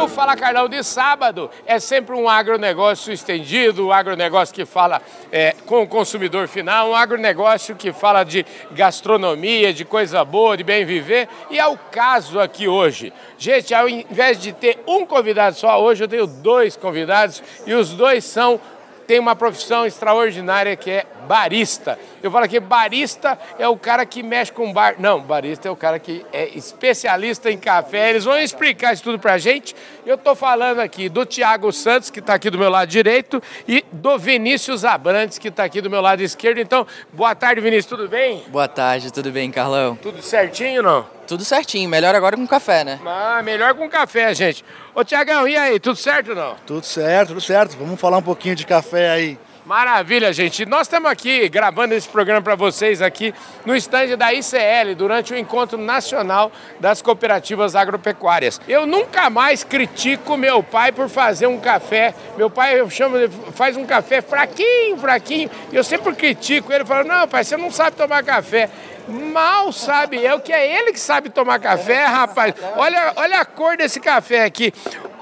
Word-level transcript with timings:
O 0.00 0.08
Fala 0.08 0.34
Carlão 0.34 0.66
de 0.66 0.82
sábado 0.82 1.50
é 1.66 1.78
sempre 1.78 2.16
um 2.16 2.26
agronegócio 2.26 3.12
estendido, 3.12 3.86
um 3.86 3.92
agronegócio 3.92 4.54
que 4.54 4.64
fala 4.64 5.02
é, 5.30 5.54
com 5.66 5.82
o 5.82 5.86
consumidor 5.86 6.48
final, 6.48 6.88
um 6.88 6.94
agronegócio 6.94 7.76
que 7.76 7.92
fala 7.92 8.24
de 8.24 8.46
gastronomia, 8.70 9.74
de 9.74 9.84
coisa 9.84 10.24
boa, 10.24 10.56
de 10.56 10.64
bem 10.64 10.86
viver. 10.86 11.28
E 11.50 11.58
é 11.58 11.66
o 11.66 11.76
caso 11.76 12.40
aqui 12.40 12.66
hoje. 12.66 13.12
Gente, 13.36 13.74
ao 13.74 13.86
invés 13.86 14.40
de 14.40 14.54
ter 14.54 14.78
um 14.86 15.04
convidado 15.04 15.56
só, 15.56 15.78
hoje 15.82 16.02
eu 16.02 16.08
tenho 16.08 16.26
dois 16.26 16.78
convidados 16.78 17.42
e 17.66 17.74
os 17.74 17.90
dois 17.90 18.24
são 18.24 18.58
têm 19.06 19.18
uma 19.18 19.34
profissão 19.34 19.84
extraordinária 19.84 20.76
que 20.76 20.88
é 20.88 21.04
barista. 21.30 21.96
Eu 22.20 22.28
falo 22.28 22.44
aqui, 22.44 22.58
barista 22.58 23.38
é 23.56 23.68
o 23.68 23.76
cara 23.76 24.04
que 24.04 24.20
mexe 24.20 24.50
com 24.50 24.72
bar. 24.72 24.96
Não, 24.98 25.20
barista 25.20 25.68
é 25.68 25.70
o 25.70 25.76
cara 25.76 26.00
que 26.00 26.26
é 26.32 26.48
especialista 26.48 27.48
em 27.52 27.56
café. 27.56 28.10
Eles 28.10 28.24
vão 28.24 28.36
explicar 28.36 28.92
isso 28.92 29.04
tudo 29.04 29.16
pra 29.16 29.38
gente. 29.38 29.76
Eu 30.04 30.18
tô 30.18 30.34
falando 30.34 30.80
aqui 30.80 31.08
do 31.08 31.24
Tiago 31.24 31.70
Santos, 31.72 32.10
que 32.10 32.18
está 32.18 32.34
aqui 32.34 32.50
do 32.50 32.58
meu 32.58 32.68
lado 32.68 32.88
direito, 32.88 33.40
e 33.68 33.84
do 33.92 34.18
Vinícius 34.18 34.84
Abrantes, 34.84 35.38
que 35.38 35.46
está 35.46 35.62
aqui 35.62 35.80
do 35.80 35.88
meu 35.88 36.00
lado 36.00 36.20
esquerdo. 36.20 36.58
Então, 36.58 36.84
boa 37.12 37.32
tarde, 37.32 37.60
Vinícius, 37.60 37.86
tudo 37.86 38.08
bem? 38.08 38.42
Boa 38.48 38.66
tarde, 38.66 39.12
tudo 39.12 39.30
bem, 39.30 39.52
Carlão? 39.52 39.94
Tudo 39.94 40.20
certinho, 40.20 40.82
não? 40.82 41.06
Tudo 41.28 41.44
certinho, 41.44 41.88
melhor 41.88 42.12
agora 42.12 42.36
com 42.36 42.44
café, 42.44 42.82
né? 42.82 42.98
Ah, 43.06 43.40
melhor 43.44 43.74
com 43.74 43.88
café, 43.88 44.34
gente. 44.34 44.64
Ô, 44.92 45.04
Tiagão, 45.04 45.46
e 45.46 45.56
aí, 45.56 45.78
tudo 45.78 45.94
certo 45.94 46.30
ou 46.30 46.34
não? 46.34 46.56
Tudo 46.66 46.84
certo, 46.84 47.28
tudo 47.28 47.40
certo. 47.40 47.76
Vamos 47.78 48.00
falar 48.00 48.18
um 48.18 48.22
pouquinho 48.22 48.56
de 48.56 48.66
café 48.66 49.10
aí. 49.10 49.38
Maravilha, 49.66 50.32
gente. 50.32 50.64
Nós 50.64 50.82
estamos 50.82 51.10
aqui 51.10 51.46
gravando 51.48 51.94
esse 51.94 52.08
programa 52.08 52.40
para 52.40 52.54
vocês 52.54 53.02
aqui 53.02 53.34
no 53.66 53.76
estande 53.76 54.16
da 54.16 54.32
ICL 54.32 54.94
durante 54.96 55.34
o 55.34 55.38
Encontro 55.38 55.76
Nacional 55.76 56.50
das 56.80 57.02
Cooperativas 57.02 57.76
Agropecuárias. 57.76 58.58
Eu 58.66 58.86
nunca 58.86 59.28
mais 59.28 59.62
critico 59.62 60.36
meu 60.36 60.62
pai 60.62 60.92
por 60.92 61.10
fazer 61.10 61.46
um 61.46 61.60
café. 61.60 62.14
Meu 62.38 62.48
pai 62.48 62.80
eu 62.80 62.88
chamo, 62.88 63.16
faz 63.52 63.76
um 63.76 63.84
café 63.84 64.22
fraquinho, 64.22 64.96
fraquinho. 64.96 65.50
E 65.70 65.76
eu 65.76 65.84
sempre 65.84 66.14
critico 66.14 66.72
ele, 66.72 66.86
falo: 66.86 67.06
"Não, 67.06 67.28
pai, 67.28 67.44
você 67.44 67.56
não 67.56 67.70
sabe 67.70 67.96
tomar 67.96 68.24
café". 68.24 68.70
Mal 69.08 69.72
sabe 69.72 70.22
eu 70.24 70.40
que 70.40 70.52
é 70.52 70.78
ele 70.78 70.92
que 70.92 71.00
sabe 71.00 71.28
tomar 71.28 71.58
café, 71.58 72.04
rapaz. 72.04 72.54
Olha, 72.76 73.12
olha 73.16 73.40
a 73.40 73.44
cor 73.44 73.76
desse 73.76 74.00
café 74.00 74.44
aqui. 74.44 74.72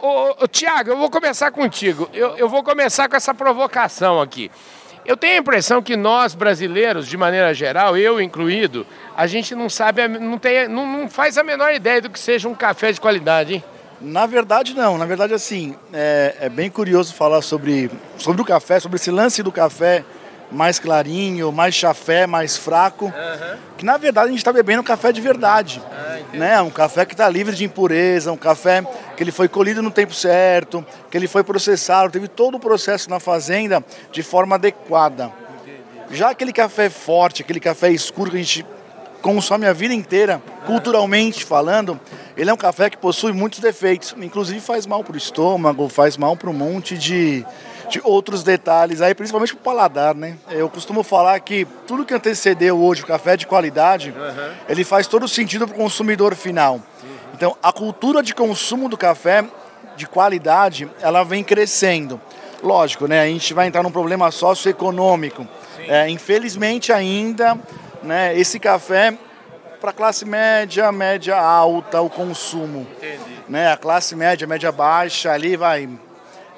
Ô, 0.00 0.44
ô 0.44 0.48
Tiago, 0.48 0.90
eu 0.90 0.96
vou 0.96 1.10
começar 1.10 1.50
contigo. 1.50 2.08
Eu, 2.12 2.36
eu 2.36 2.48
vou 2.48 2.62
começar 2.62 3.08
com 3.08 3.16
essa 3.16 3.34
provocação 3.34 4.20
aqui. 4.20 4.50
Eu 5.04 5.16
tenho 5.16 5.34
a 5.34 5.38
impressão 5.38 5.82
que 5.82 5.96
nós 5.96 6.34
brasileiros, 6.34 7.08
de 7.08 7.16
maneira 7.16 7.54
geral, 7.54 7.96
eu 7.96 8.20
incluído, 8.20 8.86
a 9.16 9.26
gente 9.26 9.54
não 9.54 9.68
sabe, 9.68 10.06
não, 10.06 10.36
tem, 10.38 10.68
não, 10.68 10.86
não 10.86 11.08
faz 11.08 11.38
a 11.38 11.42
menor 11.42 11.72
ideia 11.72 12.02
do 12.02 12.10
que 12.10 12.18
seja 12.18 12.48
um 12.48 12.54
café 12.54 12.92
de 12.92 13.00
qualidade, 13.00 13.54
hein? 13.54 13.64
Na 14.00 14.26
verdade, 14.26 14.74
não. 14.74 14.96
Na 14.96 15.06
verdade, 15.06 15.34
assim, 15.34 15.74
é, 15.92 16.36
é 16.42 16.48
bem 16.48 16.70
curioso 16.70 17.14
falar 17.14 17.42
sobre, 17.42 17.90
sobre 18.16 18.42
o 18.42 18.44
café, 18.44 18.78
sobre 18.78 18.96
esse 18.96 19.10
lance 19.10 19.42
do 19.42 19.50
café 19.50 20.04
mais 20.50 20.78
clarinho, 20.78 21.52
mais 21.52 21.74
chafé, 21.74 22.26
mais 22.26 22.56
fraco. 22.56 23.06
Uhum. 23.06 23.56
Que 23.76 23.84
na 23.84 23.96
verdade 23.96 24.28
a 24.28 24.30
gente 24.30 24.40
está 24.40 24.52
bebendo 24.52 24.80
um 24.80 24.84
café 24.84 25.12
de 25.12 25.20
verdade. 25.20 25.82
Ah, 25.90 26.18
né? 26.32 26.60
Um 26.62 26.70
café 26.70 27.04
que 27.04 27.14
está 27.14 27.28
livre 27.28 27.54
de 27.54 27.64
impureza, 27.64 28.32
um 28.32 28.36
café 28.36 28.82
que 29.16 29.22
ele 29.22 29.32
foi 29.32 29.48
colhido 29.48 29.82
no 29.82 29.90
tempo 29.90 30.14
certo, 30.14 30.84
que 31.10 31.16
ele 31.16 31.28
foi 31.28 31.42
processado, 31.42 32.10
teve 32.10 32.28
todo 32.28 32.56
o 32.56 32.60
processo 32.60 33.10
na 33.10 33.20
fazenda 33.20 33.84
de 34.12 34.22
forma 34.22 34.54
adequada. 34.56 35.32
Já 36.10 36.30
aquele 36.30 36.52
café 36.52 36.88
forte, 36.88 37.42
aquele 37.42 37.60
café 37.60 37.90
escuro 37.90 38.30
que 38.30 38.36
a 38.36 38.40
gente 38.40 38.64
consome 39.20 39.66
a 39.66 39.72
vida 39.72 39.92
inteira, 39.92 40.40
culturalmente 40.64 41.44
falando, 41.44 41.98
ele 42.36 42.50
é 42.50 42.52
um 42.52 42.56
café 42.56 42.88
que 42.88 42.96
possui 42.96 43.32
muitos 43.32 43.58
defeitos, 43.58 44.14
inclusive 44.16 44.60
faz 44.60 44.86
mal 44.86 45.02
para 45.02 45.14
o 45.14 45.18
estômago, 45.18 45.88
faz 45.88 46.16
mal 46.16 46.36
para 46.36 46.48
um 46.48 46.52
monte 46.52 46.96
de, 46.96 47.44
de 47.88 48.00
outros 48.04 48.42
detalhes 48.42 49.00
aí, 49.00 49.14
principalmente 49.14 49.54
para 49.54 49.60
o 49.60 49.64
paladar, 49.64 50.14
né? 50.14 50.36
Eu 50.50 50.68
costumo 50.68 51.02
falar 51.02 51.38
que 51.40 51.66
tudo 51.86 52.04
que 52.04 52.14
antecedeu 52.14 52.78
hoje 52.78 53.02
o 53.02 53.06
café 53.06 53.36
de 53.36 53.46
qualidade, 53.46 54.10
uhum. 54.16 54.54
ele 54.68 54.84
faz 54.84 55.06
todo 55.06 55.26
sentido 55.26 55.66
para 55.66 55.74
o 55.74 55.78
consumidor 55.78 56.34
final. 56.34 56.74
Uhum. 56.74 57.08
Então, 57.34 57.56
a 57.62 57.72
cultura 57.72 58.22
de 58.22 58.34
consumo 58.34 58.88
do 58.88 58.96
café 58.96 59.44
de 59.96 60.06
qualidade, 60.06 60.88
ela 61.00 61.24
vem 61.24 61.42
crescendo. 61.42 62.20
Lógico, 62.62 63.06
né? 63.06 63.22
A 63.22 63.26
gente 63.26 63.54
vai 63.54 63.66
entrar 63.66 63.82
num 63.82 63.90
problema 63.90 64.30
socioeconômico. 64.30 65.46
É, 65.86 66.08
infelizmente 66.08 66.92
ainda, 66.92 67.56
né? 68.02 68.38
Esse 68.38 68.58
café 68.58 69.16
para 69.80 69.92
classe 69.92 70.24
média, 70.24 70.90
média 70.90 71.38
alta, 71.40 72.00
o 72.00 72.10
consumo. 72.10 72.86
Entendi. 72.96 73.38
Né? 73.48 73.72
A 73.72 73.76
classe 73.76 74.14
média, 74.16 74.46
média 74.46 74.72
baixa, 74.72 75.32
ali 75.32 75.56
vai 75.56 75.88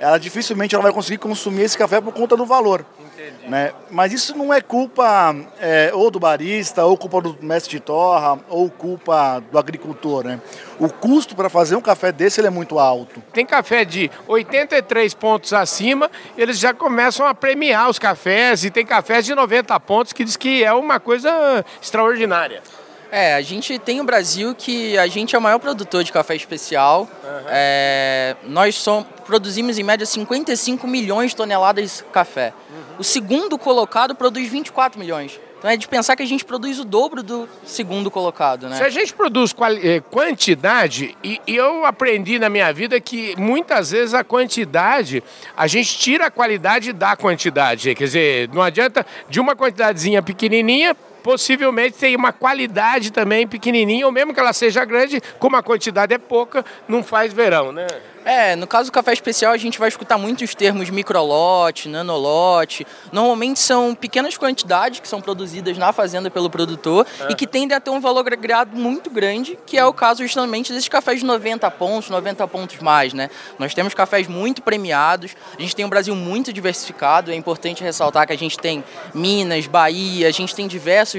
ela 0.01 0.19
dificilmente 0.19 0.75
ela 0.75 0.83
vai 0.83 0.93
conseguir 0.93 1.19
consumir 1.19 1.63
esse 1.63 1.77
café 1.77 2.01
por 2.01 2.13
conta 2.15 2.35
do 2.35 2.47
valor. 2.47 2.87
Entendi. 2.99 3.51
Né? 3.51 3.73
Mas 3.91 4.15
isso 4.15 4.37
não 4.37 4.53
é 4.53 4.61
culpa 4.63 5.37
é, 5.61 5.91
ou 5.93 6.11
do 6.11 6.19
barista, 6.19 6.87
ou 6.87 6.97
culpa 6.97 7.21
do 7.21 7.37
mestre 7.43 7.73
de 7.73 7.81
torra, 7.81 8.41
ou 8.49 8.71
culpa 8.71 9.41
do 9.53 9.59
agricultor. 9.59 10.25
Né? 10.25 10.41
O 10.79 10.89
custo 10.89 11.37
para 11.37 11.51
fazer 11.51 11.77
um 11.77 11.83
café 11.83 12.11
desse 12.11 12.41
ele 12.41 12.49
é 12.49 12.51
muito 12.51 12.79
alto. 12.79 13.23
Tem 13.31 13.45
café 13.45 13.85
de 13.85 14.11
83 14.27 15.13
pontos 15.13 15.53
acima, 15.53 16.11
eles 16.37 16.59
já 16.59 16.73
começam 16.73 17.27
a 17.27 17.35
premiar 17.35 17.91
os 17.91 17.99
cafés, 17.99 18.65
e 18.65 18.71
tem 18.71 18.87
cafés 18.87 19.27
de 19.27 19.35
90 19.35 19.79
pontos 19.81 20.15
que 20.15 20.25
diz 20.25 20.37
que 20.37 20.65
é 20.65 20.73
uma 20.73 20.99
coisa 20.99 21.63
extraordinária. 21.81 22.63
É, 23.11 23.35
a 23.35 23.43
gente 23.43 23.79
tem 23.79 24.01
o 24.01 24.05
Brasil 24.05 24.55
que 24.55 24.97
a 24.97 25.07
gente 25.07 25.35
é 25.35 25.39
o 25.39 25.43
maior 25.43 25.59
produtor 25.59 26.05
de 26.05 26.13
café 26.13 26.35
especial. 26.37 27.09
Uhum. 27.23 27.47
É, 27.49 28.37
nós 28.45 28.77
somos, 28.77 29.07
produzimos 29.27 29.79
em 29.79 29.83
média 29.83 30.07
55 30.07 30.87
milhões 30.87 31.31
de 31.31 31.37
toneladas 31.37 31.99
de 31.99 32.05
café. 32.13 32.53
Uhum. 32.71 32.97
O 33.01 33.05
segundo 33.05 33.59
colocado 33.59 34.15
produz 34.15 34.49
24 34.49 34.99
milhões. 34.99 35.41
Então 35.61 35.71
é 35.71 35.77
de 35.77 35.87
pensar 35.87 36.17
que 36.17 36.23
a 36.23 36.27
gente 36.27 36.43
produz 36.43 36.79
o 36.79 36.87
dobro 36.87 37.23
do 37.23 37.47
segundo 37.67 38.11
colocado, 38.11 38.67
né? 38.67 38.77
Se 38.77 38.83
a 38.83 38.89
gente 38.89 39.13
produz 39.13 39.55
eh, 39.83 40.01
quantidade, 40.11 41.15
e, 41.23 41.39
e, 41.47 41.55
eu 41.55 41.85
aprendi 41.85 42.39
na 42.39 42.49
minha 42.49 42.73
vida 42.73 42.99
que 42.99 43.35
muitas 43.37 43.91
vezes 43.91 44.15
a 44.15 44.25
quantidade, 44.25 45.23
a 45.55 45.67
gente 45.67 45.99
tira 45.99 46.27
a 46.27 46.31
qualidade 46.31 46.95
da 46.95 47.15
quantidade. 47.15 47.95
Quer 47.95 48.05
dizer, 48.05 48.49
não 48.55 48.63
adianta 48.63 49.05
de 49.29 49.39
uma 49.39 49.55
quantidadezinha 49.55 50.23
pequenininha 50.23 50.97
possivelmente 51.23 51.99
tem 51.99 52.17
uma 52.17 52.33
qualidade 52.33 53.13
também 53.13 53.47
pequenininha, 53.47 54.07
ou 54.07 54.13
mesmo 54.13 54.35
que 54.35 54.41
ela 54.41 54.53
seja 54.53 54.85
grande, 54.85 55.21
como 55.39 55.57
a 55.57 55.63
quantidade 55.63 56.15
é 56.15 56.19
pouca, 56.19 56.65
não 56.89 57.03
faz 57.03 57.33
verão, 57.33 57.73
né? 57.73 57.87
É, 58.25 58.55
no 58.55 58.67
caso 58.67 58.91
do 58.91 58.93
café 58.93 59.13
especial 59.13 59.53
a 59.53 59.57
gente 59.57 59.79
vai 59.79 59.89
escutar 59.89 60.19
muito 60.19 60.45
os 60.45 60.55
termos 60.55 60.91
microlote, 60.91 61.89
nanolote. 61.89 62.87
Normalmente 63.11 63.59
são 63.59 63.95
pequenas 63.95 64.37
quantidades 64.37 65.01
que 65.01 65.09
são 65.09 65.21
produzidas 65.21 65.79
na 65.79 65.93
fazenda 65.93 66.31
pelo 66.31 66.51
produtor 66.51 67.07
é. 67.21 67.33
e 67.33 67.35
que 67.35 67.47
tendem 67.47 67.77
a 67.77 67.81
ter 67.81 67.91
um 67.91 68.01
valor 68.01 68.21
agregado 68.21 68.77
muito 68.77 69.09
grande, 69.09 69.59
que 69.67 69.79
é 69.79 69.85
o 69.85 69.93
caso 69.93 70.23
justamente 70.23 70.73
desses 70.73 70.89
cafés 70.89 71.21
de 71.21 71.27
90 71.27 71.71
pontos, 71.73 72.11
90 72.11 72.47
pontos 72.49 72.79
mais, 72.81 73.15
né? 73.15 73.31
Nós 73.59 73.73
temos 73.73 73.95
cafés 73.95 74.29
muito 74.29 74.63
premiados, 74.63 75.35
a 75.59 75.61
gente 75.61 75.75
tem 75.75 75.85
um 75.85 75.89
Brasil 75.89 76.15
muito 76.15 76.53
diversificado, 76.53 77.33
é 77.33 77.35
importante 77.35 77.83
ressaltar 77.83 78.27
que 78.27 78.33
a 78.33 78.39
gente 78.39 78.59
tem 78.59 78.85
Minas, 79.15 79.67
Bahia, 79.67 80.29
a 80.29 80.31
gente 80.31 80.55
tem 80.55 80.69
diversos 80.69 81.10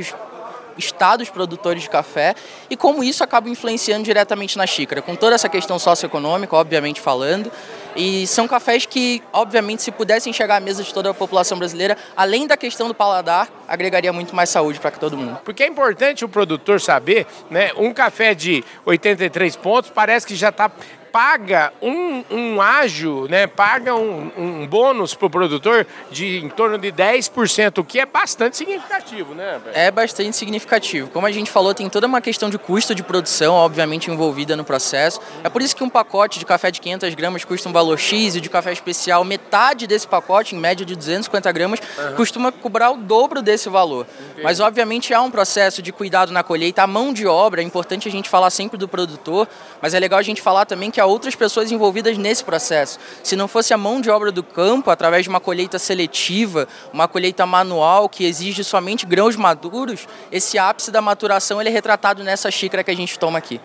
estados 0.78 1.30
produtores 1.30 1.84
de 1.84 1.90
café 1.90 2.36
e 2.70 2.76
como 2.76 3.04
isso 3.04 3.24
acaba 3.24 3.50
influenciando 3.50 4.04
diretamente 4.04 4.58
na 4.58 4.66
xícara, 4.66 5.02
com 5.02 5.16
toda 5.16 5.36
essa 5.36 5.50
questão 5.50 5.78
socioeconômica, 5.78 6.56
obviamente 6.56 7.00
falando. 7.00 7.52
E 7.94 8.26
são 8.26 8.48
cafés 8.48 8.86
que, 8.86 9.22
obviamente, 9.34 9.84
se 9.84 9.92
pudessem 9.92 10.32
chegar 10.32 10.56
à 10.56 10.60
mesa 10.62 10.82
de 10.82 10.94
toda 10.94 11.10
a 11.10 11.14
população 11.14 11.58
brasileira, 11.58 11.98
além 12.16 12.48
da 12.48 12.56
questão 12.56 12.88
do 12.88 12.94
paladar, 12.96 13.50
agregaria 13.68 14.14
muito 14.14 14.34
mais 14.34 14.50
saúde 14.50 14.80
para 14.80 14.92
todo 14.92 15.18
mundo. 15.18 15.40
Porque 15.44 15.64
é 15.64 15.68
importante 15.68 16.24
o 16.24 16.30
produtor 16.30 16.80
saber, 16.80 17.28
né? 17.50 17.72
Um 17.76 17.94
café 17.94 18.34
de 18.34 18.64
83 18.86 19.58
pontos 19.58 19.92
parece 19.94 20.26
que 20.26 20.36
já 20.36 20.50
está 20.50 20.72
paga 21.12 21.74
um, 21.82 22.24
um 22.30 22.62
ágio, 22.62 23.28
né, 23.30 23.46
paga 23.48 23.96
um, 23.96 24.32
um 24.38 24.68
bônus 24.68 25.14
para 25.14 25.28
o 25.28 25.30
produtor 25.30 25.86
de 26.10 26.38
em 26.38 26.50
torno 26.50 26.78
de 26.78 26.92
10%, 26.92 27.80
o 27.80 27.84
que 27.84 28.00
é 28.00 28.06
bastante 28.06 28.58
significativo, 28.58 29.36
né? 29.36 29.60
É 29.74 29.92
bastante 29.92 30.36
significativo. 30.36 31.10
Como 31.10 31.28
a 31.28 31.32
gente 31.32 31.52
falou, 31.52 31.74
tem 31.74 31.90
toda 31.90 32.08
uma 32.08 32.22
questão 32.22 32.50
de 32.50 32.58
custo 32.58 32.96
de 32.96 33.04
produção, 33.04 33.56
obviamente, 33.56 34.10
envolvida 34.10 34.56
no 34.56 34.64
processo. 34.64 35.20
É 35.44 35.50
por 35.50 35.62
isso 35.62 35.76
que 35.76 35.84
um 35.84 35.90
pacote 35.90 36.40
de 36.40 36.46
café 36.46 36.72
de 36.72 36.80
500 36.80 37.14
gramas 37.16 37.44
custa 37.44 37.68
um 37.68 37.74
valor 37.74 37.98
X 37.98 38.36
e 38.36 38.42
de 38.42 38.50
café 38.50 38.72
especial, 38.72 39.24
metade 39.24 39.88
desse 39.88 40.08
pacote, 40.08 40.56
em 40.56 40.60
média 40.60 40.86
de 40.86 40.96
250 40.96 41.52
gramas, 41.52 41.80
uhum. 41.80 42.16
costuma 42.16 42.52
cobrar 42.52 42.92
o 42.92 42.98
dobro 42.98 43.42
desse 43.42 43.70
valor. 43.70 44.06
Entendi. 44.20 44.44
Mas, 44.44 44.60
obviamente, 44.60 45.14
há 45.14 45.22
um 45.22 45.32
processo 45.32 45.82
de 45.82 45.92
cuidado 45.92 46.32
na 46.32 46.44
colheita, 46.44 46.84
a 46.84 46.88
mão 46.88 47.14
de 47.14 47.28
obra, 47.28 47.62
é 47.62 47.64
importante 47.64 48.08
a 48.08 48.12
gente 48.12 48.30
falar 48.30 48.50
sempre 48.50 48.78
do 48.78 48.88
produtor, 48.88 49.48
mas 49.82 49.94
é 49.94 50.00
legal 50.00 50.20
a 50.20 50.24
gente 50.24 50.42
falar 50.42 50.66
também 50.66 50.90
que 50.90 51.01
há 51.02 51.06
outras 51.06 51.36
pessoas 51.36 51.72
envolvidas 51.72 52.18
nesse 52.18 52.44
processo. 52.44 53.00
Se 53.24 53.36
não 53.36 53.48
fosse 53.48 53.74
a 53.74 53.78
mão 53.78 54.00
de 54.00 54.10
obra 54.10 54.32
do 54.32 54.44
campo, 54.44 54.90
através 54.90 55.24
de 55.24 55.30
uma 55.30 55.40
colheita 55.40 55.78
seletiva, 55.78 56.68
uma 56.94 57.08
colheita 57.08 57.46
manual 57.46 58.08
que 58.08 58.26
exige 58.26 58.64
somente 58.64 59.06
grãos 59.06 59.36
maduros, 59.36 60.08
esse 60.32 60.58
ápice 60.58 60.92
da 60.92 61.02
maturação 61.02 61.60
ele 61.60 61.70
é 61.70 61.74
retratado 61.74 62.24
nessa 62.24 62.50
xícara 62.50 62.84
que 62.84 62.92
a 62.92 62.96
gente 62.96 63.18
toma 63.18 63.38
aqui. 63.38 63.60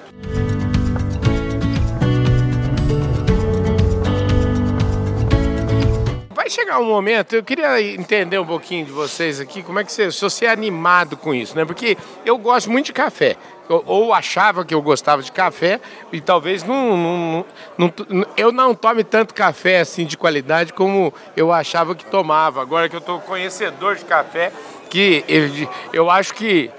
Vai 6.46 6.50
chegar 6.50 6.78
um 6.78 6.84
momento, 6.84 7.34
eu 7.34 7.42
queria 7.42 7.82
entender 7.82 8.38
um 8.38 8.46
pouquinho 8.46 8.86
de 8.86 8.92
vocês 8.92 9.40
aqui, 9.40 9.64
como 9.64 9.80
é 9.80 9.84
que 9.84 9.92
você, 9.92 10.12
se 10.12 10.20
você 10.20 10.46
é 10.46 10.50
animado 10.50 11.16
com 11.16 11.34
isso, 11.34 11.56
né? 11.56 11.64
Porque 11.64 11.98
eu 12.24 12.38
gosto 12.38 12.70
muito 12.70 12.86
de 12.86 12.92
café, 12.92 13.36
ou 13.68 14.14
achava 14.14 14.64
que 14.64 14.72
eu 14.72 14.80
gostava 14.80 15.22
de 15.22 15.32
café, 15.32 15.80
e 16.12 16.20
talvez 16.20 16.62
não, 16.62 16.96
não, 16.96 17.44
não, 17.76 18.26
eu 18.36 18.52
não 18.52 18.76
tome 18.76 19.02
tanto 19.02 19.34
café 19.34 19.80
assim 19.80 20.06
de 20.06 20.16
qualidade 20.16 20.72
como 20.72 21.12
eu 21.36 21.52
achava 21.52 21.96
que 21.96 22.04
tomava. 22.04 22.62
Agora 22.62 22.88
que 22.88 22.94
eu 22.94 23.00
estou 23.00 23.20
conhecedor 23.20 23.96
de 23.96 24.04
café, 24.04 24.52
que 24.88 25.24
eu, 25.26 25.68
eu 25.92 26.08
acho 26.08 26.32
que 26.32 26.70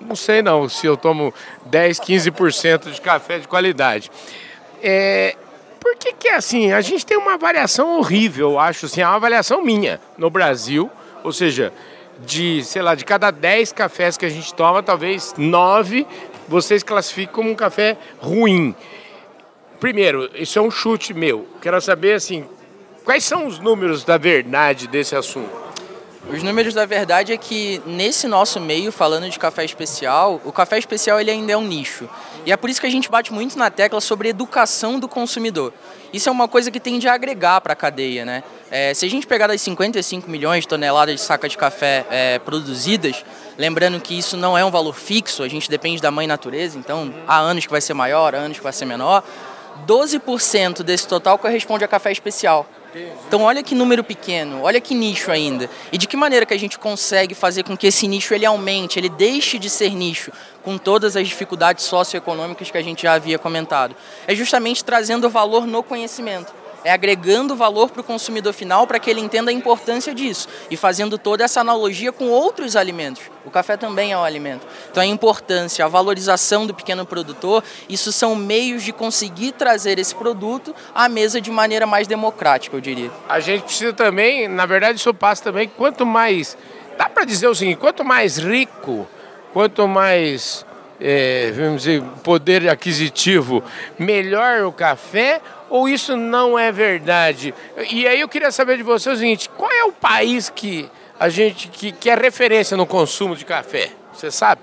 não 0.00 0.16
sei 0.16 0.40
não 0.40 0.70
se 0.70 0.86
eu 0.86 0.96
tomo 0.96 1.34
10, 1.66 2.00
15% 2.00 2.92
de 2.92 3.00
café 3.02 3.40
de 3.40 3.46
qualidade. 3.46 4.10
É, 4.82 5.36
por 5.86 5.96
que, 5.96 6.28
é 6.28 6.34
assim? 6.34 6.72
A 6.72 6.80
gente 6.80 7.06
tem 7.06 7.16
uma 7.16 7.38
variação 7.38 7.98
horrível, 7.98 8.52
eu 8.52 8.58
acho, 8.58 8.86
assim, 8.86 9.02
é 9.02 9.06
uma 9.06 9.14
avaliação 9.14 9.62
minha 9.62 10.00
no 10.18 10.28
Brasil, 10.28 10.90
ou 11.22 11.32
seja, 11.32 11.72
de, 12.24 12.64
sei 12.64 12.82
lá, 12.82 12.96
de 12.96 13.04
cada 13.04 13.30
10 13.30 13.72
cafés 13.72 14.16
que 14.16 14.26
a 14.26 14.28
gente 14.28 14.52
toma, 14.52 14.82
talvez 14.82 15.32
9 15.38 16.04
vocês 16.48 16.82
classificam 16.82 17.34
como 17.34 17.50
um 17.50 17.54
café 17.54 17.96
ruim. 18.18 18.74
Primeiro, 19.78 20.28
isso 20.34 20.58
é 20.58 20.62
um 20.62 20.70
chute 20.70 21.14
meu. 21.14 21.46
Quero 21.60 21.80
saber, 21.80 22.14
assim, 22.14 22.44
quais 23.04 23.22
são 23.22 23.46
os 23.46 23.60
números 23.60 24.04
da 24.04 24.16
verdade 24.16 24.88
desse 24.88 25.14
assunto? 25.14 25.50
Os 26.28 26.42
números 26.42 26.74
da 26.74 26.84
verdade 26.84 27.32
é 27.32 27.36
que 27.36 27.80
nesse 27.86 28.26
nosso 28.26 28.60
meio, 28.60 28.90
falando 28.90 29.30
de 29.30 29.38
café 29.38 29.64
especial, 29.64 30.40
o 30.44 30.50
café 30.50 30.76
especial 30.76 31.20
ele 31.20 31.30
ainda 31.30 31.52
é 31.52 31.56
um 31.56 31.64
nicho. 31.64 32.08
E 32.44 32.50
é 32.50 32.56
por 32.56 32.68
isso 32.68 32.80
que 32.80 32.86
a 32.86 32.90
gente 32.90 33.08
bate 33.08 33.32
muito 33.32 33.56
na 33.56 33.70
tecla 33.70 34.00
sobre 34.00 34.28
educação 34.28 34.98
do 34.98 35.06
consumidor. 35.06 35.72
Isso 36.12 36.28
é 36.28 36.32
uma 36.32 36.48
coisa 36.48 36.68
que 36.68 36.80
tende 36.80 37.06
a 37.06 37.14
agregar 37.14 37.60
para 37.60 37.74
a 37.74 37.76
cadeia, 37.76 38.24
né? 38.24 38.42
É, 38.72 38.92
se 38.92 39.06
a 39.06 39.08
gente 39.08 39.24
pegar 39.24 39.46
das 39.46 39.60
55 39.60 40.28
milhões 40.28 40.62
de 40.62 40.68
toneladas 40.68 41.14
de 41.14 41.20
saca 41.20 41.48
de 41.48 41.56
café 41.56 42.04
é, 42.10 42.38
produzidas, 42.40 43.24
lembrando 43.56 44.00
que 44.00 44.18
isso 44.18 44.36
não 44.36 44.58
é 44.58 44.64
um 44.64 44.70
valor 44.70 44.94
fixo, 44.94 45.44
a 45.44 45.48
gente 45.48 45.70
depende 45.70 46.02
da 46.02 46.10
mãe 46.10 46.26
natureza, 46.26 46.76
então 46.76 47.14
há 47.28 47.38
anos 47.38 47.66
que 47.66 47.70
vai 47.70 47.80
ser 47.80 47.94
maior, 47.94 48.34
há 48.34 48.38
anos 48.38 48.56
que 48.58 48.64
vai 48.64 48.72
ser 48.72 48.84
menor, 48.84 49.22
12% 49.86 50.82
desse 50.82 51.06
total 51.06 51.38
corresponde 51.38 51.84
a 51.84 51.88
café 51.88 52.10
especial. 52.10 52.66
Então 53.26 53.42
olha 53.42 53.62
que 53.62 53.74
número 53.74 54.02
pequeno, 54.02 54.62
olha 54.62 54.80
que 54.80 54.94
nicho 54.94 55.30
ainda. 55.30 55.68
E 55.92 55.98
de 55.98 56.06
que 56.06 56.16
maneira 56.16 56.46
que 56.46 56.54
a 56.54 56.58
gente 56.58 56.78
consegue 56.78 57.34
fazer 57.34 57.62
com 57.62 57.76
que 57.76 57.86
esse 57.86 58.06
nicho 58.08 58.32
ele 58.34 58.46
aumente, 58.46 58.98
ele 58.98 59.08
deixe 59.08 59.58
de 59.58 59.68
ser 59.68 59.90
nicho, 59.90 60.32
com 60.62 60.78
todas 60.78 61.16
as 61.16 61.28
dificuldades 61.28 61.84
socioeconômicas 61.84 62.70
que 62.70 62.78
a 62.78 62.82
gente 62.82 63.02
já 63.02 63.14
havia 63.14 63.38
comentado. 63.38 63.94
É 64.26 64.34
justamente 64.34 64.84
trazendo 64.84 65.28
valor 65.28 65.66
no 65.66 65.82
conhecimento 65.82 66.52
é 66.86 66.92
agregando 66.92 67.56
valor 67.56 67.90
para 67.90 68.00
o 68.00 68.04
consumidor 68.04 68.52
final 68.52 68.86
para 68.86 69.00
que 69.00 69.10
ele 69.10 69.20
entenda 69.20 69.50
a 69.50 69.52
importância 69.52 70.14
disso 70.14 70.46
e 70.70 70.76
fazendo 70.76 71.18
toda 71.18 71.42
essa 71.42 71.60
analogia 71.60 72.12
com 72.12 72.28
outros 72.28 72.76
alimentos. 72.76 73.24
O 73.44 73.50
café 73.50 73.76
também 73.76 74.12
é 74.12 74.16
um 74.16 74.22
alimento. 74.22 74.64
Então 74.88 75.02
a 75.02 75.06
importância, 75.06 75.84
a 75.84 75.88
valorização 75.88 76.64
do 76.64 76.72
pequeno 76.72 77.04
produtor, 77.04 77.64
isso 77.88 78.12
são 78.12 78.36
meios 78.36 78.84
de 78.84 78.92
conseguir 78.92 79.50
trazer 79.50 79.98
esse 79.98 80.14
produto 80.14 80.72
à 80.94 81.08
mesa 81.08 81.40
de 81.40 81.50
maneira 81.50 81.88
mais 81.88 82.06
democrática, 82.06 82.76
eu 82.76 82.80
diria. 82.80 83.10
A 83.28 83.40
gente 83.40 83.64
precisa 83.64 83.92
também, 83.92 84.46
na 84.46 84.64
verdade 84.64 85.00
isso 85.00 85.12
passa 85.12 85.42
também, 85.42 85.68
quanto 85.68 86.06
mais, 86.06 86.56
dá 86.96 87.08
para 87.08 87.24
dizer 87.24 87.48
o 87.48 87.54
seguinte, 87.54 87.78
quanto 87.78 88.04
mais 88.04 88.38
rico, 88.38 89.08
quanto 89.52 89.88
mais 89.88 90.64
é, 91.00 91.52
vamos 91.52 91.82
dizer, 91.82 92.02
poder 92.22 92.68
aquisitivo, 92.68 93.62
melhor 93.98 94.62
o 94.62 94.72
café 94.72 95.40
ou 95.68 95.88
isso 95.88 96.16
não 96.16 96.58
é 96.58 96.70
verdade? 96.70 97.54
E 97.90 98.06
aí 98.06 98.20
eu 98.20 98.28
queria 98.28 98.50
saber 98.50 98.76
de 98.76 98.82
você 98.82 99.10
o 99.10 99.16
seguinte: 99.16 99.48
qual 99.50 99.70
é 99.70 99.84
o 99.84 99.92
país 99.92 100.48
que 100.48 100.88
a 101.18 101.28
gente 101.28 101.68
que, 101.68 101.92
que 101.92 102.10
é 102.10 102.14
referência 102.14 102.76
no 102.76 102.86
consumo 102.86 103.36
de 103.36 103.44
café? 103.44 103.90
Você 104.12 104.30
sabe? 104.30 104.62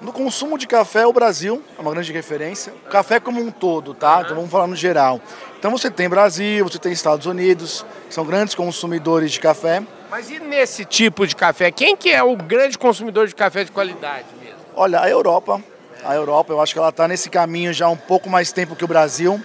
No 0.00 0.12
consumo 0.12 0.58
de 0.58 0.66
café, 0.66 1.06
o 1.06 1.12
Brasil 1.12 1.62
é 1.78 1.80
uma 1.80 1.92
grande 1.92 2.12
referência. 2.12 2.72
O 2.86 2.90
café 2.90 3.20
como 3.20 3.40
um 3.40 3.52
todo, 3.52 3.94
tá? 3.94 4.22
Então 4.24 4.34
vamos 4.34 4.50
falar 4.50 4.66
no 4.66 4.74
geral. 4.74 5.20
Então 5.56 5.70
você 5.70 5.88
tem 5.88 6.08
Brasil, 6.08 6.64
você 6.64 6.78
tem 6.78 6.90
Estados 6.90 7.24
Unidos, 7.24 7.86
que 8.08 8.14
são 8.14 8.24
grandes 8.24 8.52
consumidores 8.52 9.30
de 9.30 9.38
café. 9.38 9.80
Mas 10.10 10.28
e 10.28 10.40
nesse 10.40 10.84
tipo 10.84 11.24
de 11.24 11.36
café? 11.36 11.70
Quem 11.70 11.96
que 11.96 12.10
é 12.10 12.20
o 12.20 12.36
grande 12.36 12.76
consumidor 12.76 13.28
de 13.28 13.34
café 13.34 13.62
de 13.62 13.70
qualidade? 13.70 14.26
Olha, 14.74 15.00
a 15.00 15.08
Europa. 15.08 15.62
A 16.04 16.14
Europa, 16.14 16.52
eu 16.52 16.60
acho 16.60 16.72
que 16.72 16.78
ela 16.78 16.88
está 16.88 17.06
nesse 17.06 17.28
caminho 17.28 17.72
já 17.72 17.86
há 17.86 17.90
um 17.90 17.96
pouco 17.96 18.28
mais 18.28 18.50
tempo 18.52 18.74
que 18.74 18.84
o 18.84 18.88
Brasil. 18.88 19.40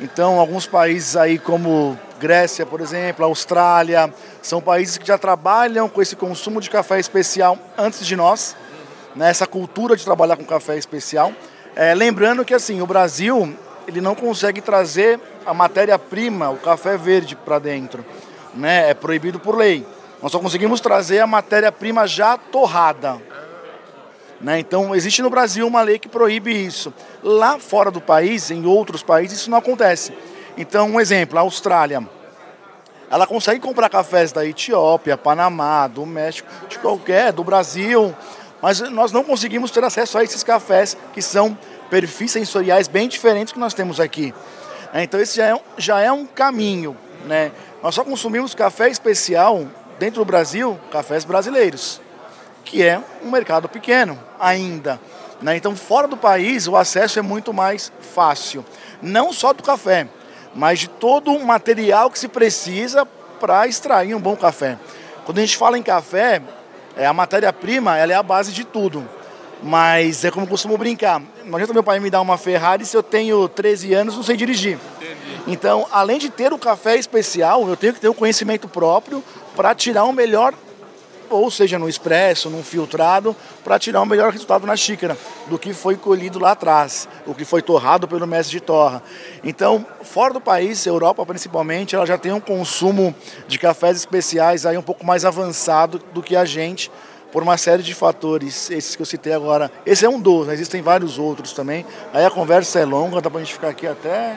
Então, 0.00 0.40
alguns 0.40 0.66
países 0.66 1.16
aí 1.16 1.38
como 1.38 1.96
Grécia, 2.18 2.64
por 2.64 2.80
exemplo, 2.80 3.24
Austrália, 3.24 4.12
são 4.40 4.60
países 4.60 4.96
que 4.96 5.06
já 5.06 5.18
trabalham 5.18 5.88
com 5.88 6.00
esse 6.00 6.16
consumo 6.16 6.60
de 6.60 6.70
café 6.70 6.98
especial 6.98 7.58
antes 7.76 8.04
de 8.06 8.16
nós, 8.16 8.56
né, 9.14 9.30
essa 9.30 9.46
cultura 9.46 9.94
de 9.94 10.04
trabalhar 10.04 10.36
com 10.36 10.44
café 10.44 10.76
especial. 10.76 11.32
É, 11.76 11.94
lembrando 11.94 12.44
que 12.44 12.54
assim, 12.54 12.80
o 12.80 12.86
Brasil 12.86 13.54
ele 13.86 14.00
não 14.00 14.14
consegue 14.14 14.60
trazer 14.60 15.20
a 15.44 15.52
matéria-prima, 15.52 16.50
o 16.50 16.56
café 16.56 16.96
verde, 16.96 17.36
para 17.36 17.58
dentro. 17.58 18.04
Né? 18.54 18.90
É 18.90 18.94
proibido 18.94 19.38
por 19.38 19.56
lei. 19.56 19.86
Nós 20.22 20.32
só 20.32 20.38
conseguimos 20.38 20.80
trazer 20.80 21.20
a 21.20 21.26
matéria-prima 21.26 22.06
já 22.06 22.36
torrada. 22.38 23.20
Né? 24.42 24.58
Então, 24.58 24.94
existe 24.94 25.22
no 25.22 25.30
Brasil 25.30 25.66
uma 25.66 25.80
lei 25.82 25.98
que 25.98 26.08
proíbe 26.08 26.50
isso. 26.50 26.92
Lá 27.22 27.58
fora 27.58 27.90
do 27.90 28.00
país, 28.00 28.50
em 28.50 28.66
outros 28.66 29.02
países, 29.02 29.38
isso 29.38 29.50
não 29.50 29.58
acontece. 29.58 30.12
Então, 30.58 30.90
um 30.90 31.00
exemplo, 31.00 31.38
a 31.38 31.42
Austrália. 31.42 32.06
Ela 33.08 33.26
consegue 33.26 33.60
comprar 33.60 33.88
cafés 33.88 34.32
da 34.32 34.44
Etiópia, 34.44 35.16
Panamá, 35.16 35.86
do 35.86 36.04
México, 36.04 36.48
de 36.68 36.78
qualquer, 36.78 37.32
do 37.32 37.44
Brasil, 37.44 38.14
mas 38.60 38.80
nós 38.80 39.12
não 39.12 39.22
conseguimos 39.22 39.70
ter 39.70 39.84
acesso 39.84 40.18
a 40.18 40.24
esses 40.24 40.42
cafés 40.42 40.96
que 41.12 41.22
são 41.22 41.56
perfis 41.88 42.32
sensoriais 42.32 42.88
bem 42.88 43.06
diferentes 43.06 43.52
que 43.52 43.60
nós 43.60 43.74
temos 43.74 44.00
aqui. 44.00 44.34
Então, 44.94 45.20
esse 45.20 45.36
já 45.36 45.54
é, 45.54 45.60
já 45.76 46.00
é 46.00 46.10
um 46.10 46.26
caminho. 46.26 46.96
Né? 47.26 47.52
Nós 47.82 47.94
só 47.94 48.02
consumimos 48.02 48.54
café 48.54 48.88
especial 48.88 49.66
dentro 49.98 50.20
do 50.20 50.24
Brasil, 50.24 50.78
cafés 50.90 51.24
brasileiros 51.24 52.01
que 52.64 52.82
é 52.82 53.00
um 53.22 53.30
mercado 53.30 53.68
pequeno 53.68 54.18
ainda. 54.38 55.00
Né? 55.40 55.56
Então, 55.56 55.74
fora 55.74 56.06
do 56.06 56.16
país, 56.16 56.68
o 56.68 56.76
acesso 56.76 57.18
é 57.18 57.22
muito 57.22 57.52
mais 57.52 57.92
fácil. 58.00 58.64
Não 59.00 59.32
só 59.32 59.52
do 59.52 59.62
café, 59.62 60.06
mas 60.54 60.80
de 60.80 60.88
todo 60.88 61.32
o 61.32 61.44
material 61.44 62.10
que 62.10 62.18
se 62.18 62.28
precisa 62.28 63.04
para 63.40 63.66
extrair 63.66 64.14
um 64.14 64.20
bom 64.20 64.36
café. 64.36 64.78
Quando 65.24 65.38
a 65.38 65.40
gente 65.40 65.56
fala 65.56 65.76
em 65.76 65.82
café, 65.82 66.40
é, 66.96 67.06
a 67.06 67.12
matéria-prima 67.12 67.96
ela 67.96 68.12
é 68.12 68.14
a 68.14 68.22
base 68.22 68.52
de 68.52 68.64
tudo. 68.64 69.08
Mas 69.62 70.24
é 70.24 70.30
como 70.30 70.44
eu 70.44 70.50
costumo 70.50 70.76
brincar. 70.76 71.22
Não 71.44 71.54
adianta 71.54 71.72
meu 71.72 71.82
pai 71.84 72.00
me 72.00 72.10
dar 72.10 72.20
uma 72.20 72.36
Ferrari 72.36 72.84
se 72.84 72.96
eu 72.96 73.02
tenho 73.02 73.48
13 73.48 73.94
anos 73.94 74.16
não 74.16 74.22
sei 74.22 74.36
dirigir. 74.36 74.78
Entendi. 74.96 75.42
Então, 75.46 75.86
além 75.90 76.18
de 76.18 76.30
ter 76.30 76.52
o 76.52 76.58
café 76.58 76.96
especial, 76.96 77.68
eu 77.68 77.76
tenho 77.76 77.94
que 77.94 78.00
ter 78.00 78.08
o 78.08 78.14
conhecimento 78.14 78.68
próprio 78.68 79.22
para 79.54 79.74
tirar 79.74 80.04
o 80.04 80.12
melhor 80.12 80.54
ou 81.32 81.50
seja 81.50 81.78
no 81.78 81.88
expresso, 81.88 82.50
num 82.50 82.62
filtrado, 82.62 83.34
para 83.64 83.78
tirar 83.78 84.02
o 84.02 84.06
melhor 84.06 84.32
resultado 84.32 84.66
na 84.66 84.76
xícara 84.76 85.16
do 85.48 85.58
que 85.58 85.72
foi 85.72 85.96
colhido 85.96 86.38
lá 86.38 86.52
atrás, 86.52 87.08
o 87.26 87.34
que 87.34 87.44
foi 87.44 87.62
torrado 87.62 88.06
pelo 88.06 88.26
mestre 88.26 88.58
de 88.58 88.64
torra. 88.64 89.02
Então, 89.42 89.84
fora 90.02 90.32
do 90.32 90.40
país, 90.40 90.86
Europa 90.86 91.24
principalmente, 91.24 91.94
ela 91.96 92.06
já 92.06 92.18
tem 92.18 92.32
um 92.32 92.40
consumo 92.40 93.14
de 93.48 93.58
cafés 93.58 93.96
especiais 93.96 94.66
aí 94.66 94.76
um 94.76 94.82
pouco 94.82 95.04
mais 95.04 95.24
avançado 95.24 96.00
do 96.12 96.22
que 96.22 96.36
a 96.36 96.44
gente, 96.44 96.90
por 97.32 97.42
uma 97.42 97.56
série 97.56 97.82
de 97.82 97.94
fatores, 97.94 98.70
esses 98.70 98.94
que 98.94 99.02
eu 99.02 99.06
citei 99.06 99.32
agora. 99.32 99.72
Esse 99.86 100.04
é 100.04 100.08
um 100.08 100.20
dos, 100.20 100.48
existem 100.48 100.82
vários 100.82 101.18
outros 101.18 101.52
também. 101.52 101.86
Aí 102.12 102.24
a 102.24 102.30
conversa 102.30 102.78
é 102.78 102.84
longa, 102.84 103.20
dá 103.20 103.30
para 103.30 103.40
a 103.40 103.44
gente 103.44 103.54
ficar 103.54 103.68
aqui 103.68 103.86
até 103.86 104.36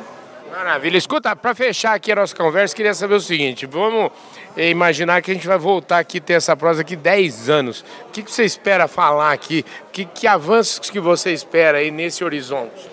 Maravilha. 0.51 0.97
Escuta, 0.97 1.35
para 1.35 1.55
fechar 1.55 1.95
aqui 1.95 2.11
a 2.11 2.15
nossa 2.15 2.35
conversa, 2.35 2.75
queria 2.75 2.93
saber 2.93 3.15
o 3.15 3.19
seguinte: 3.19 3.65
vamos 3.65 4.11
imaginar 4.55 5.21
que 5.21 5.31
a 5.31 5.33
gente 5.33 5.47
vai 5.47 5.57
voltar 5.57 5.99
aqui 5.99 6.21
ter 6.21 6.33
essa 6.33 6.55
prosa 6.55 6.81
aqui 6.81 6.95
10 6.95 7.49
anos. 7.49 7.83
O 8.07 8.11
que, 8.11 8.23
que 8.23 8.31
você 8.31 8.43
espera 8.43 8.87
falar 8.87 9.31
aqui? 9.31 9.65
Que, 9.91 10.05
que 10.05 10.27
avanços 10.27 10.89
que 10.89 10.99
você 10.99 11.31
espera 11.33 11.79
aí 11.79 11.91
nesse 11.91 12.23
horizonte? 12.23 12.89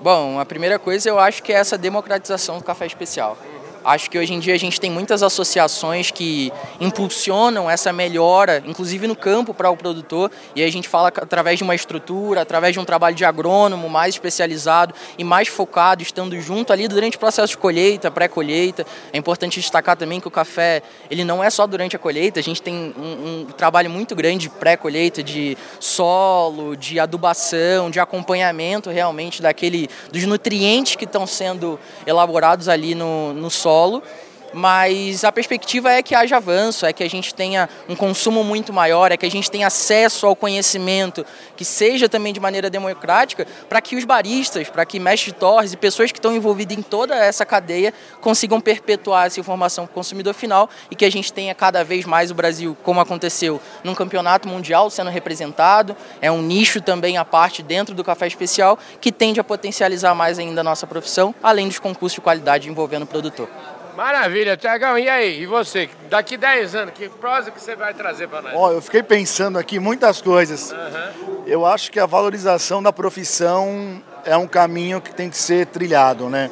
Bom, 0.00 0.38
a 0.38 0.44
primeira 0.44 0.78
coisa 0.78 1.08
eu 1.08 1.18
acho 1.18 1.42
que 1.42 1.52
é 1.52 1.56
essa 1.56 1.76
democratização 1.78 2.58
do 2.58 2.64
café 2.64 2.86
especial. 2.86 3.36
Acho 3.84 4.10
que 4.10 4.18
hoje 4.18 4.32
em 4.32 4.38
dia 4.38 4.54
a 4.54 4.58
gente 4.58 4.80
tem 4.80 4.90
muitas 4.90 5.22
associações 5.22 6.10
que 6.10 6.50
impulsionam 6.80 7.70
essa 7.70 7.92
melhora, 7.92 8.62
inclusive 8.66 9.06
no 9.06 9.14
campo 9.14 9.52
para 9.52 9.68
o 9.68 9.76
produtor, 9.76 10.30
e 10.56 10.62
a 10.62 10.72
gente 10.72 10.88
fala 10.88 11.08
através 11.08 11.58
de 11.58 11.64
uma 11.64 11.74
estrutura, 11.74 12.40
através 12.40 12.72
de 12.72 12.80
um 12.80 12.84
trabalho 12.84 13.14
de 13.14 13.26
agrônomo 13.26 13.86
mais 13.90 14.14
especializado 14.14 14.94
e 15.18 15.24
mais 15.24 15.48
focado, 15.48 16.02
estando 16.02 16.40
junto 16.40 16.72
ali 16.72 16.88
durante 16.88 17.18
o 17.18 17.20
processo 17.20 17.48
de 17.48 17.58
colheita, 17.58 18.10
pré-colheita. 18.10 18.86
É 19.12 19.18
importante 19.18 19.60
destacar 19.60 19.98
também 19.98 20.18
que 20.18 20.28
o 20.28 20.30
café, 20.30 20.82
ele 21.10 21.22
não 21.22 21.44
é 21.44 21.50
só 21.50 21.66
durante 21.66 21.94
a 21.94 21.98
colheita, 21.98 22.40
a 22.40 22.42
gente 22.42 22.62
tem 22.62 22.94
um, 22.96 23.42
um 23.42 23.44
trabalho 23.54 23.90
muito 23.90 24.16
grande 24.16 24.44
de 24.44 24.48
pré-colheita, 24.48 25.22
de 25.22 25.58
solo, 25.78 26.74
de 26.74 26.98
adubação, 26.98 27.90
de 27.90 28.00
acompanhamento 28.00 28.88
realmente 28.88 29.42
daquele 29.42 29.90
dos 30.10 30.24
nutrientes 30.24 30.96
que 30.96 31.04
estão 31.04 31.26
sendo 31.26 31.78
elaborados 32.06 32.66
ali 32.66 32.94
no, 32.94 33.34
no 33.34 33.50
solo 33.50 33.73
solo, 33.74 34.02
mas 34.54 35.24
a 35.24 35.32
perspectiva 35.32 35.90
é 35.92 36.02
que 36.02 36.14
haja 36.14 36.36
avanço, 36.36 36.86
é 36.86 36.92
que 36.92 37.02
a 37.02 37.10
gente 37.10 37.34
tenha 37.34 37.68
um 37.88 37.96
consumo 37.96 38.44
muito 38.44 38.72
maior, 38.72 39.10
é 39.10 39.16
que 39.16 39.26
a 39.26 39.30
gente 39.30 39.50
tenha 39.50 39.66
acesso 39.66 40.26
ao 40.26 40.36
conhecimento, 40.36 41.26
que 41.56 41.64
seja 41.64 42.08
também 42.08 42.32
de 42.32 42.40
maneira 42.40 42.70
democrática, 42.70 43.46
para 43.68 43.80
que 43.80 43.96
os 43.96 44.04
baristas, 44.04 44.68
para 44.68 44.86
que 44.86 45.00
mestres 45.00 45.32
de 45.34 45.40
torres 45.40 45.72
e 45.72 45.76
pessoas 45.76 46.12
que 46.12 46.18
estão 46.18 46.34
envolvidas 46.34 46.78
em 46.78 46.82
toda 46.82 47.16
essa 47.16 47.44
cadeia 47.44 47.92
consigam 48.20 48.60
perpetuar 48.60 49.26
essa 49.26 49.40
informação 49.40 49.84
para 49.84 49.92
o 49.92 49.94
consumidor 49.94 50.34
final 50.34 50.70
e 50.90 50.94
que 50.94 51.04
a 51.04 51.10
gente 51.10 51.32
tenha 51.32 51.54
cada 51.54 51.82
vez 51.82 52.04
mais 52.04 52.30
o 52.30 52.34
Brasil, 52.34 52.76
como 52.82 53.00
aconteceu 53.00 53.60
num 53.82 53.94
campeonato 53.94 54.48
mundial 54.48 54.88
sendo 54.88 55.10
representado, 55.10 55.96
é 56.20 56.30
um 56.30 56.40
nicho 56.40 56.80
também 56.80 57.16
à 57.16 57.24
parte 57.24 57.62
dentro 57.62 57.94
do 57.94 58.04
café 58.04 58.26
especial 58.26 58.78
que 59.00 59.10
tende 59.10 59.40
a 59.40 59.44
potencializar 59.44 60.14
mais 60.14 60.38
ainda 60.38 60.60
a 60.60 60.64
nossa 60.64 60.86
profissão, 60.86 61.34
além 61.42 61.66
dos 61.66 61.78
concursos 61.78 62.14
de 62.14 62.20
qualidade 62.20 62.68
envolvendo 62.68 63.02
o 63.02 63.06
produtor. 63.06 63.48
Maravilha, 63.96 64.56
Tiagão. 64.56 64.98
E 64.98 65.08
aí, 65.08 65.42
e 65.42 65.46
você? 65.46 65.88
Daqui 66.10 66.36
10 66.36 66.74
anos, 66.74 66.94
que 66.94 67.08
prosa 67.08 67.50
que 67.50 67.60
você 67.60 67.76
vai 67.76 67.94
trazer 67.94 68.28
para 68.28 68.42
nós? 68.42 68.52
Ó, 68.54 68.72
eu 68.72 68.82
fiquei 68.82 69.02
pensando 69.02 69.56
aqui 69.56 69.78
muitas 69.78 70.20
coisas. 70.20 70.72
Uhum. 70.72 71.42
Eu 71.46 71.64
acho 71.64 71.92
que 71.92 72.00
a 72.00 72.06
valorização 72.06 72.82
da 72.82 72.92
profissão 72.92 74.02
é 74.24 74.36
um 74.36 74.48
caminho 74.48 75.00
que 75.00 75.14
tem 75.14 75.30
que 75.30 75.38
ser 75.38 75.66
trilhado, 75.66 76.28
né? 76.28 76.50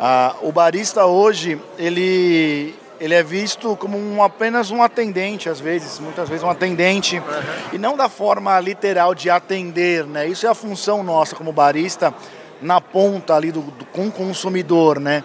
Ah, 0.00 0.34
o 0.42 0.50
barista 0.50 1.06
hoje, 1.06 1.60
ele, 1.78 2.74
ele 2.98 3.14
é 3.14 3.22
visto 3.22 3.76
como 3.76 3.96
um, 3.96 4.22
apenas 4.22 4.72
um 4.72 4.82
atendente, 4.82 5.48
às 5.48 5.60
vezes, 5.60 6.00
muitas 6.00 6.28
vezes 6.28 6.42
um 6.42 6.50
atendente, 6.50 7.18
uhum. 7.18 7.24
e 7.72 7.78
não 7.78 7.96
da 7.96 8.08
forma 8.08 8.58
literal 8.58 9.14
de 9.14 9.30
atender, 9.30 10.04
né? 10.06 10.26
Isso 10.26 10.44
é 10.44 10.50
a 10.50 10.54
função 10.54 11.04
nossa 11.04 11.36
como 11.36 11.52
barista 11.52 12.12
na 12.60 12.80
ponta 12.80 13.34
ali 13.34 13.52
do, 13.52 13.60
do 13.60 13.84
com 13.86 14.08
o 14.08 14.12
consumidor, 14.12 14.98
né? 14.98 15.22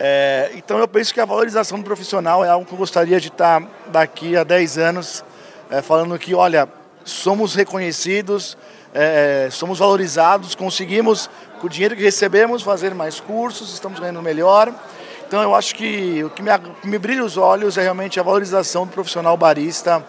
É, 0.00 0.52
então 0.54 0.78
eu 0.78 0.86
penso 0.86 1.12
que 1.12 1.20
a 1.20 1.24
valorização 1.24 1.76
do 1.76 1.84
profissional 1.84 2.44
é 2.44 2.48
algo 2.48 2.64
que 2.64 2.72
eu 2.72 2.78
gostaria 2.78 3.18
de 3.18 3.26
estar 3.26 3.60
daqui 3.88 4.36
a 4.36 4.44
10 4.44 4.78
anos 4.78 5.24
é, 5.68 5.82
falando 5.82 6.16
que, 6.16 6.36
olha, 6.36 6.68
somos 7.04 7.56
reconhecidos, 7.56 8.56
é, 8.94 9.48
somos 9.50 9.80
valorizados, 9.80 10.54
conseguimos, 10.54 11.28
com 11.60 11.66
o 11.66 11.70
dinheiro 11.70 11.96
que 11.96 12.02
recebemos, 12.02 12.62
fazer 12.62 12.94
mais 12.94 13.18
cursos, 13.18 13.74
estamos 13.74 13.98
ganhando 13.98 14.22
melhor. 14.22 14.72
Então 15.26 15.42
eu 15.42 15.52
acho 15.52 15.74
que 15.74 16.22
o 16.22 16.30
que 16.30 16.42
me, 16.42 16.50
que 16.80 16.86
me 16.86 16.96
brilha 16.96 17.24
os 17.24 17.36
olhos 17.36 17.76
é 17.76 17.82
realmente 17.82 18.20
a 18.20 18.22
valorização 18.22 18.86
do 18.86 18.92
profissional 18.92 19.36
barista 19.36 20.06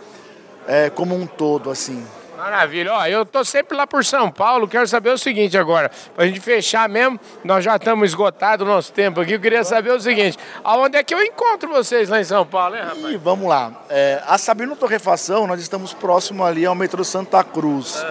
é, 0.67 0.91
como 0.91 1.15
um 1.15 1.25
todo, 1.25 1.72
assim. 1.72 2.05
Maravilha. 2.39 2.93
Ó, 2.93 3.05
eu 3.05 3.25
tô 3.25 3.43
sempre 3.43 3.75
lá 3.75 3.86
por 3.86 4.05
São 4.05 4.31
Paulo. 4.31 4.65
Quero 4.65 4.88
saber 4.88 5.10
o 5.10 5.17
seguinte 5.17 5.58
agora, 5.58 5.91
para 6.15 6.24
a 6.24 6.27
gente 6.27 6.39
fechar 6.39 6.88
mesmo, 6.88 7.19
nós 7.43 7.65
já 7.65 7.75
estamos 7.75 8.10
esgotados 8.10 8.65
o 8.65 8.69
nosso 8.69 8.93
tempo 8.93 9.19
aqui. 9.19 9.34
Eu 9.34 9.41
queria 9.41 9.62
saber 9.65 9.91
o 9.91 10.00
seguinte: 10.00 10.38
aonde 10.63 10.96
é 10.96 11.03
que 11.03 11.13
eu 11.13 11.22
encontro 11.22 11.67
vocês 11.67 12.08
lá 12.08 12.22
em 12.22 12.24
São 12.24 12.46
Paulo, 12.46 12.77
hein, 12.77 12.81
rapaz? 12.81 13.13
E 13.13 13.17
vamos 13.17 13.46
lá. 13.46 13.74
É, 13.89 14.24
a 14.25 14.38
Sabino 14.38 14.74
Torrefação, 14.77 15.46
nós 15.48 15.60
estamos 15.60 15.93
próximo 15.93 16.46
ali 16.46 16.65
ao 16.65 16.74
metrô 16.74 17.03
Santa 17.03 17.43
Cruz. 17.43 18.01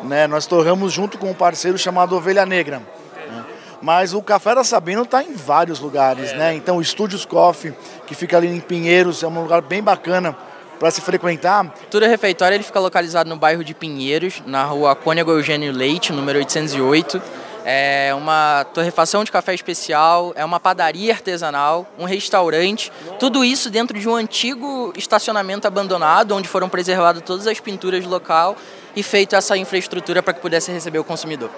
Uhum. 0.00 0.08
Né? 0.08 0.26
Nós 0.26 0.46
torramos 0.46 0.90
junto 0.90 1.18
com 1.18 1.30
um 1.30 1.34
parceiro 1.34 1.76
chamado 1.76 2.16
Ovelha 2.16 2.46
Negra. 2.46 2.78
Né? 2.78 3.44
Mas 3.82 4.14
o 4.14 4.22
Café 4.22 4.54
da 4.54 4.64
Sabino 4.64 5.02
está 5.02 5.22
em 5.22 5.34
vários 5.34 5.78
lugares, 5.78 6.32
é. 6.32 6.36
né? 6.36 6.54
Então 6.54 6.78
o 6.78 6.80
Estúdios 6.80 7.26
Coffee, 7.26 7.74
que 8.06 8.14
fica 8.14 8.38
ali 8.38 8.48
em 8.48 8.60
Pinheiros, 8.60 9.22
é 9.22 9.26
um 9.26 9.42
lugar 9.42 9.60
bem 9.60 9.82
bacana 9.82 10.34
para 10.78 10.90
se 10.90 11.00
frequentar. 11.00 11.72
Tudo 11.90 12.06
Refeitório 12.06 12.54
ele 12.54 12.64
fica 12.64 12.80
localizado 12.80 13.28
no 13.28 13.36
bairro 13.36 13.64
de 13.64 13.74
Pinheiros, 13.74 14.42
na 14.46 14.64
rua 14.64 14.94
Cônego 14.94 15.30
Eugênio 15.30 15.72
Leite, 15.72 16.12
número 16.12 16.38
808. 16.38 17.20
É 17.66 18.12
uma 18.14 18.66
torrefação 18.74 19.24
de 19.24 19.32
café 19.32 19.54
especial, 19.54 20.34
é 20.36 20.44
uma 20.44 20.60
padaria 20.60 21.14
artesanal, 21.14 21.86
um 21.98 22.04
restaurante, 22.04 22.92
tudo 23.18 23.42
isso 23.42 23.70
dentro 23.70 23.98
de 23.98 24.06
um 24.06 24.14
antigo 24.14 24.92
estacionamento 24.96 25.66
abandonado, 25.66 26.36
onde 26.36 26.46
foram 26.46 26.68
preservadas 26.68 27.22
todas 27.22 27.46
as 27.46 27.58
pinturas 27.60 28.04
do 28.04 28.10
local 28.10 28.54
e 28.94 29.02
feito 29.02 29.34
essa 29.34 29.56
infraestrutura 29.56 30.22
para 30.22 30.34
que 30.34 30.40
pudesse 30.40 30.70
receber 30.70 30.98
o 30.98 31.04
consumidor. 31.04 31.50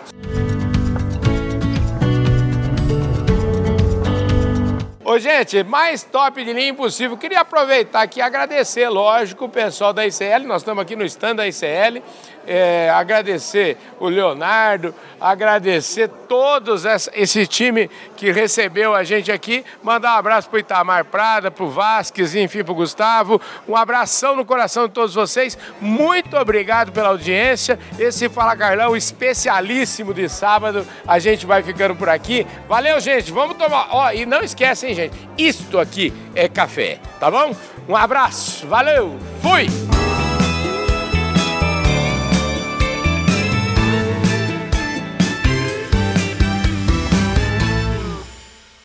Gente, 5.19 5.63
mais 5.65 6.03
top 6.03 6.45
de 6.45 6.53
linha 6.53 6.69
impossível. 6.69 7.17
Queria 7.17 7.41
aproveitar 7.41 8.03
aqui 8.03 8.19
e 8.19 8.23
agradecer, 8.23 8.89
lógico, 8.89 9.47
o 9.47 9.49
pessoal 9.49 9.93
da 9.93 10.07
ICL. 10.07 10.47
Nós 10.47 10.63
estamos 10.63 10.83
aqui 10.83 10.95
no 10.95 11.05
stand 11.05 11.37
da 11.37 11.47
ICL 11.47 12.03
é, 12.47 12.89
agradecer 12.91 13.77
o 13.99 14.09
Leonardo, 14.09 14.95
agradecer 15.21 16.09
todos 16.29 16.85
essa, 16.85 17.11
esse 17.15 17.47
time 17.47 17.91
que 18.17 18.31
recebeu 18.31 18.95
a 18.95 19.03
gente 19.03 19.33
aqui, 19.33 19.65
mandar 19.83 20.15
um 20.15 20.19
abraço 20.19 20.49
para 20.49 20.57
o 20.57 20.61
Itamar 20.61 21.05
Prada, 21.05 21.51
para 21.51 21.65
o 21.65 21.71
Vasques, 21.71 22.35
enfim, 22.35 22.63
para 22.63 22.73
o 22.73 22.77
Gustavo, 22.77 23.41
um 23.69 23.77
abração 23.77 24.37
no 24.37 24.45
coração 24.45 24.87
de 24.87 24.95
todos 24.95 25.15
vocês, 25.15 25.59
muito 25.81 26.37
obrigado 26.37 26.93
pela 26.93 27.09
audiência, 27.09 27.79
esse 27.99 28.29
Fala 28.29 28.57
Carlão 28.57 28.97
especialíssimo 28.97 30.15
de 30.15 30.29
sábado, 30.29 30.87
a 31.07 31.19
gente 31.19 31.47
vai 31.47 31.63
ficando 31.63 31.97
por 31.97 32.09
aqui, 32.09 32.47
valeu 32.69 33.01
gente, 33.01 33.33
vamos 33.33 33.57
tomar, 33.57 33.89
ó, 33.91 34.13
e 34.13 34.25
não 34.25 34.41
esquecem 34.41 34.95
gente, 34.95 35.06
isto 35.37 35.79
aqui 35.79 36.13
é 36.35 36.49
café, 36.49 36.99
tá 37.19 37.31
bom? 37.31 37.55
Um 37.89 37.97
abraço, 37.97 38.67
valeu, 38.67 39.17
fui! 39.43 40.06